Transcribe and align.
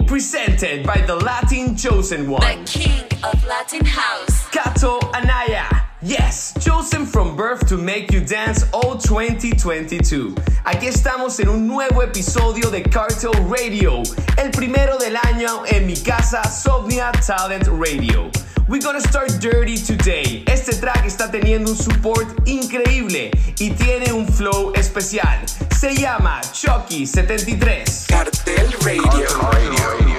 Presented 0.00 0.86
by 0.86 1.00
the 1.06 1.14
Latin 1.14 1.76
Chosen 1.76 2.28
One, 2.28 2.40
the 2.40 2.70
King 2.70 3.04
of 3.22 3.44
Latin 3.46 3.84
House, 3.84 4.48
Kato 4.50 4.98
Anaya. 5.14 5.68
Yes, 6.02 6.52
chosen 6.60 7.06
from 7.06 7.36
birth 7.36 7.66
to 7.68 7.76
make 7.78 8.12
you 8.12 8.20
dance 8.20 8.64
all 8.72 8.98
2022. 8.98 10.34
Aquí 10.64 10.88
estamos 10.88 11.40
en 11.40 11.48
un 11.48 11.66
nuevo 11.66 12.02
episodio 12.02 12.70
de 12.70 12.82
Cartel 12.82 13.32
Radio, 13.48 14.02
el 14.36 14.50
primero 14.50 14.98
del 14.98 15.16
año 15.16 15.64
en 15.66 15.86
mi 15.86 15.96
casa 15.96 16.42
Sovnia 16.44 17.12
Talent 17.24 17.68
Radio. 17.68 18.30
We're 18.66 18.80
gonna 18.80 19.00
start 19.00 19.40
dirty 19.40 19.76
today. 19.76 20.42
Este 20.46 20.72
track 20.80 21.04
está 21.04 21.30
teniendo 21.30 21.70
un 21.70 21.76
support 21.76 22.26
increíble 22.46 23.30
y 23.58 23.70
tiene 23.70 24.12
un 24.12 24.26
flow 24.26 24.72
especial. 24.74 25.38
Se 25.84 25.94
llama 25.96 26.40
Chucky73. 26.40 28.06
Cartel 28.06 28.72
Radio. 28.80 29.02
Cartel 29.10 29.76
Radio. 29.82 30.13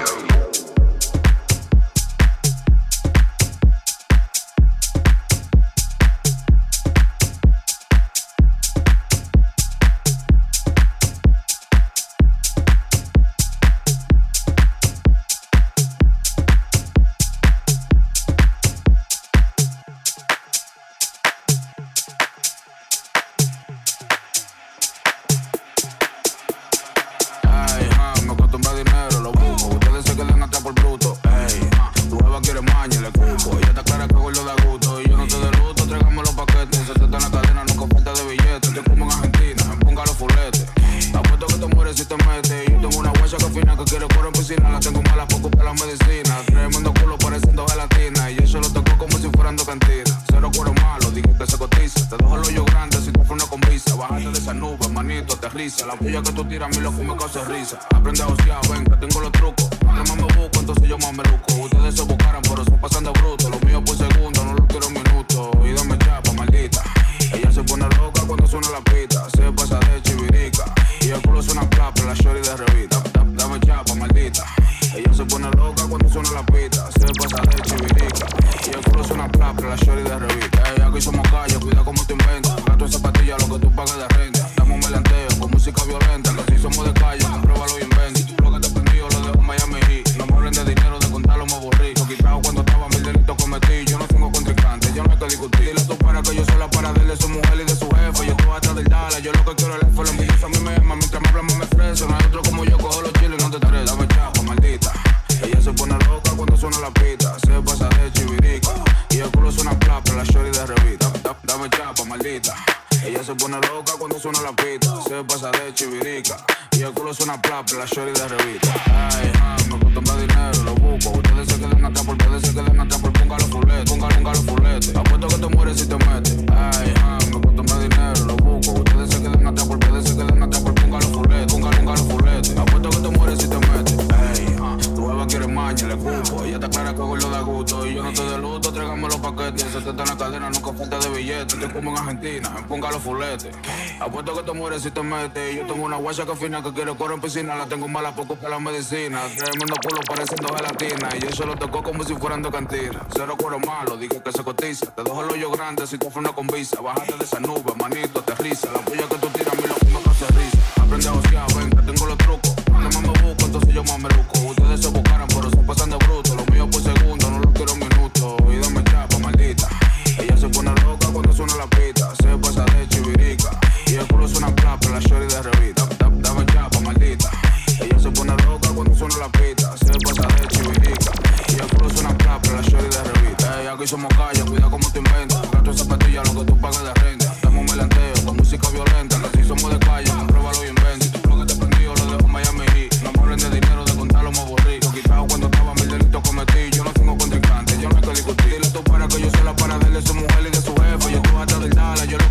muchacha 146.16 146.32
que 146.32 146.46
fina 146.46 146.62
que 146.62 146.72
quiere 146.72 146.94
coro 146.94 147.14
en 147.14 147.20
piscina. 147.20 147.54
La 147.56 147.66
tengo 147.66 147.88
mala 147.88 148.14
poco 148.14 148.36
para 148.36 148.54
la 148.54 148.58
medicina. 148.58 149.20
Tremendo 149.36 149.74
culo 149.82 150.00
pareciendo 150.08 150.48
gelatina. 150.54 151.10
Y 151.14 151.20
yo 151.20 151.30
se 151.30 151.44
lo 151.44 151.54
tocó 151.56 151.82
como 151.82 152.04
si 152.04 152.14
fueran 152.14 152.40
de 152.40 152.50
cantina. 152.50 153.06
Cero 153.14 153.36
cuero 153.36 153.58
malo, 153.60 153.98
dije 153.98 154.22
que 154.22 154.32
se 154.32 154.42
cotiza. 154.42 154.86
Te 154.94 155.02
dejo 155.02 155.22
el 155.22 155.30
hoyo 155.30 155.50
grande 155.50 155.86
si 155.86 155.98
tú 155.98 156.10
una 156.14 156.32
con 156.32 156.46
visa. 156.46 156.80
Bájate 156.80 157.18
de 157.18 157.24
esa 157.24 157.38
nube, 157.40 157.74
manito, 157.78 158.22
te 158.22 158.34
risa 158.36 158.72
La 158.72 158.80
puya 158.80 159.06
que 159.06 159.16
tú 159.16 159.28
tiras, 159.28 159.56
mi 159.56 159.68
loco 159.68 159.84
me 159.84 160.10
hace 160.10 160.26
risa. 160.28 160.82
Aprende 160.82 161.08
a 161.08 161.12
osear, 161.12 161.54
ven, 161.54 161.70
tengo 161.84 162.06
los 162.06 162.18
trucos. 162.18 162.54
Cuando 162.64 163.00
me 163.00 163.08
busco, 163.08 163.44
entonces 163.44 163.74
yo 163.74 163.84
más 163.84 163.98
me 163.98 164.08
busco. 164.08 164.65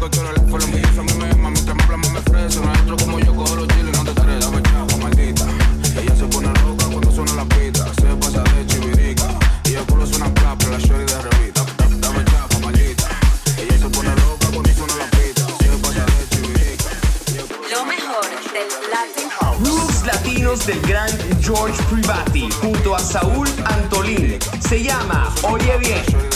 porque 0.05 0.21
los 0.21 0.37
lejos 0.37 0.51
los 0.51 0.67
míos 0.67 0.97
a 0.99 1.01
mí 1.01 1.13
me 1.13 1.33
mami, 1.33 1.53
mientras 1.53 1.75
me 1.75 1.83
hablamos 1.83 2.11
me 2.11 2.21
freso. 2.21 2.61
No 2.61 2.71
hay 2.71 2.79
otro 2.81 2.97
como 2.97 3.19
yo, 3.19 3.35
cojo 3.35 3.55
los 3.55 3.67
chiles, 3.69 3.97
no 3.97 4.03
te 4.03 4.21
tres, 4.21 4.39
dame 4.39 4.61
chavo, 4.61 4.97
maldita. 4.99 5.45
Ella 5.99 6.15
se 6.15 6.25
pone 6.25 6.47
loca 6.61 6.85
cuando 6.85 7.11
suena 7.11 7.33
la 7.33 7.45
pita, 7.45 7.85
se 7.95 8.15
pasa 8.17 8.43
de 8.43 8.67
chivirica. 8.67 9.27
Y 9.63 9.73
el 9.73 9.83
culo 9.85 10.05
suena 10.05 10.31
plapa, 10.31 10.65
la 10.67 10.77
shorty 10.77 11.11
de 11.11 11.21
revista. 11.23 11.65
Dame 11.97 12.23
chapa, 12.25 12.59
maldita. 12.59 13.07
Ella 13.57 13.77
se 13.79 13.89
pone 13.89 14.09
loca 14.15 14.47
cuando 14.53 14.73
suena 14.73 14.95
la 14.95 15.07
pita, 15.09 15.47
se 15.59 15.69
pasa 15.81 16.05
de 16.05 16.29
chivirica. 16.29 16.89
Lo 17.71 17.85
mejor 17.85 18.25
del 18.53 18.69
Latin 18.91 19.29
House. 19.39 19.59
Moves 19.59 20.05
latinos 20.05 20.65
del 20.67 20.81
gran 20.81 21.09
George 21.41 21.81
Privati 21.89 22.47
junto 22.61 22.95
a 22.95 22.99
Saúl 22.99 23.47
Antolín. 23.65 24.37
Se 24.59 24.83
llama 24.83 25.33
Oye 25.41 25.77
Bien. 25.79 26.34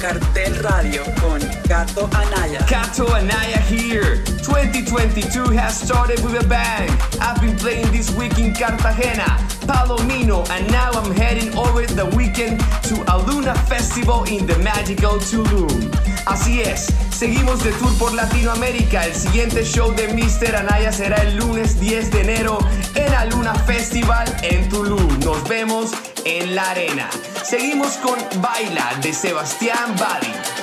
Cartel 0.00 0.54
Radio 0.62 1.04
con 1.20 1.40
Gato 1.68 2.08
Anaya. 2.14 2.64
Kato 2.66 3.06
Anaya 3.14 3.58
here. 3.68 4.16
2022 4.42 5.50
has 5.50 5.78
started 5.78 6.18
with 6.24 6.42
a 6.42 6.48
bang. 6.48 6.88
I've 7.20 7.38
been 7.38 7.54
playing 7.56 7.92
this 7.92 8.10
week 8.16 8.38
in 8.38 8.54
Cartagena, 8.54 9.26
Palomino, 9.68 10.48
and 10.48 10.66
now 10.72 10.90
I'm 10.92 11.12
heading 11.12 11.54
over 11.54 11.84
the 11.84 12.06
weekend 12.16 12.60
to 12.84 13.04
a 13.12 13.20
Luna 13.26 13.54
Festival 13.68 14.24
in 14.24 14.46
the 14.46 14.58
magical 14.60 15.18
Tulum. 15.18 15.90
Así 16.26 16.62
es, 16.62 16.86
seguimos 17.10 17.62
de 17.62 17.72
tour 17.72 17.92
por 17.98 18.14
Latinoamérica. 18.14 19.04
El 19.04 19.14
siguiente 19.14 19.64
show 19.64 19.94
de 19.94 20.08
Mr. 20.14 20.56
Anaya 20.56 20.92
será 20.92 21.16
el 21.22 21.36
lunes 21.36 21.78
10 21.78 22.10
de 22.10 22.20
enero 22.22 22.58
en 22.94 23.12
la 23.12 23.26
Luna 23.26 23.54
Festival 23.54 24.24
en 24.42 24.66
Tulum. 24.70 25.20
Nos 25.20 25.46
vemos 25.46 25.90
en 26.24 26.54
la 26.54 26.70
arena. 26.70 27.08
Seguimos 27.42 27.96
con 27.98 28.18
Baila 28.40 28.98
de 29.02 29.12
Sebastián 29.12 29.94
Badi. 29.98 30.59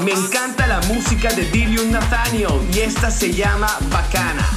Me 0.00 0.12
encanta 0.12 0.66
la 0.66 0.80
música 0.82 1.32
de 1.32 1.50
Dilium 1.50 1.90
Nathaniel 1.90 2.60
y 2.72 2.80
esta 2.80 3.10
se 3.10 3.32
llama 3.32 3.68
Bacana. 3.90 4.55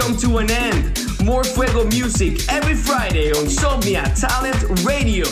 Come 0.00 0.16
to 0.16 0.38
an 0.38 0.50
end. 0.50 1.06
More 1.22 1.44
Fuego 1.44 1.84
music 1.84 2.48
every 2.48 2.74
Friday 2.74 3.30
on 3.32 3.44
Somnia 3.44 4.04
Talent 4.18 4.56
Radio. 4.82 5.26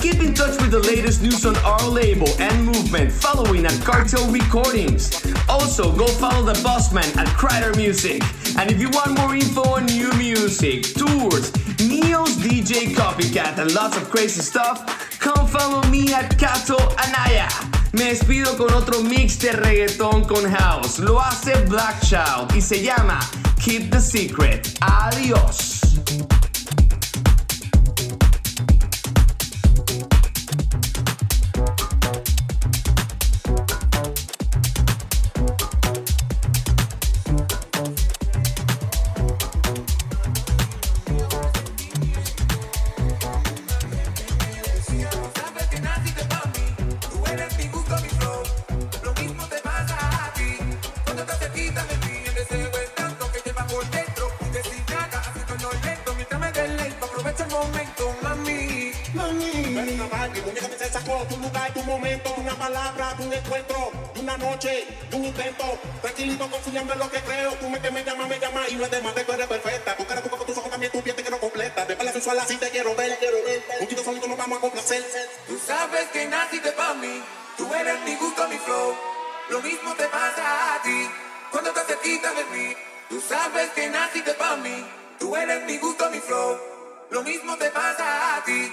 Keep 0.00 0.22
in 0.22 0.32
touch 0.32 0.58
with 0.60 0.70
the 0.70 0.80
latest 0.80 1.22
news 1.22 1.44
on 1.44 1.54
our 1.58 1.86
label 1.88 2.28
and 2.40 2.64
movement 2.64 3.12
following 3.12 3.66
at 3.66 3.78
Cartel 3.82 4.26
Recordings. 4.30 5.22
Also, 5.48 5.94
go 5.94 6.06
follow 6.06 6.42
the 6.42 6.58
bossman 6.60 7.14
at 7.16 7.28
Crider 7.36 7.74
Music. 7.76 8.22
And 8.58 8.70
if 8.70 8.80
you 8.80 8.88
want 8.90 9.18
more 9.18 9.34
info 9.34 9.62
on 9.74 9.84
new 9.86 10.10
music, 10.14 10.84
tours, 10.94 11.52
Neo's 11.80 12.36
DJ 12.36 12.94
Copycat, 12.94 13.58
and 13.58 13.74
lots 13.74 13.98
of 13.98 14.08
crazy 14.10 14.40
stuff, 14.40 15.18
come 15.20 15.46
follow 15.46 15.82
me 15.90 16.14
at 16.14 16.38
Cato 16.38 16.78
Anaya. 16.96 17.75
Me 17.96 18.04
despido 18.04 18.58
con 18.58 18.74
otro 18.74 19.00
mix 19.00 19.38
de 19.38 19.52
reggaetón 19.52 20.24
con 20.24 20.52
house. 20.52 20.98
Lo 20.98 21.18
hace 21.18 21.54
Black 21.62 22.00
Child 22.00 22.54
y 22.54 22.60
se 22.60 22.82
llama 22.82 23.18
Keep 23.64 23.90
the 23.90 24.00
Secret. 24.00 24.76
Adiós. 24.80 25.75
Una 60.56 60.68
Barbie, 60.68 60.68
muñeca 60.68 60.68
que 60.68 60.78
se 60.78 60.92
sacó 60.92 61.26
tu 61.28 61.36
lugar, 61.38 61.72
tu 61.72 61.82
momento, 61.82 62.34
una 62.36 62.54
palabra, 62.54 63.14
un 63.18 63.32
encuentro, 63.32 63.92
una 64.18 64.36
noche, 64.36 64.86
un 65.12 65.24
intento. 65.24 65.78
Tranquilito, 66.00 66.50
confiando 66.50 66.92
en 66.92 66.98
lo 66.98 67.10
que 67.10 67.20
creo. 67.20 67.52
Tú 67.54 67.68
me 67.68 67.80
que 67.80 67.90
me 67.90 68.04
llama, 68.04 68.26
me 68.26 68.38
llama 68.38 68.62
y 68.68 68.74
no 68.74 68.84
es 68.84 68.90
de 68.90 69.00
más, 69.02 69.14
tú 69.14 69.32
eres 69.32 69.46
perfecta. 69.46 69.96
Tu 69.96 70.06
cara, 70.06 70.22
tu 70.22 70.30
con 70.30 70.46
tus 70.46 70.56
ojos 70.56 70.70
también, 70.70 70.92
tu 70.92 71.02
piel 71.02 71.16
te 71.16 71.22
quiero 71.22 71.40
completa. 71.40 71.84
De 71.84 71.96
pala 71.96 72.12
sensual 72.12 72.38
así 72.38 72.56
te 72.56 72.70
quiero 72.70 72.94
ver, 72.94 73.18
quiero 73.18 73.36
ver. 73.44 73.64
Un 73.80 74.04
solito 74.04 74.26
nos 74.26 74.38
vamos 74.38 74.58
a 74.58 74.60
complacer. 74.60 75.04
Tú 75.46 75.58
sabes 75.58 76.08
que 76.12 76.26
naciste 76.26 76.72
pa' 76.72 76.94
mí, 76.94 77.22
tú 77.56 77.74
eres 77.74 78.00
mi 78.02 78.14
gusto, 78.16 78.48
mi 78.48 78.58
flow. 78.58 78.96
Lo 79.50 79.62
mismo 79.62 79.94
te 79.94 80.04
pasa 80.08 80.74
a 80.74 80.82
ti, 80.82 81.10
cuando 81.50 81.70
te 81.72 81.80
cerquitas 81.80 82.34
de 82.36 82.44
mí. 82.56 82.76
Tú 83.08 83.20
sabes 83.20 83.70
que 83.70 83.88
naciste 83.88 84.34
pa' 84.34 84.56
mí, 84.56 84.84
tú 85.18 85.36
eres 85.36 85.62
mi 85.64 85.78
gusto, 85.78 86.10
mi 86.10 86.18
flow. 86.18 86.58
Lo 87.10 87.22
mismo 87.22 87.56
te 87.56 87.70
pasa 87.70 88.36
a 88.36 88.44
ti. 88.44 88.72